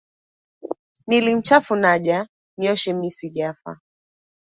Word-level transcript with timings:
Nili 1.07 1.35
mchafu 1.35 1.75
naja, 1.75 2.27
Nioshe 2.57 2.93
mi 2.93 3.11
sijafa. 3.11 3.79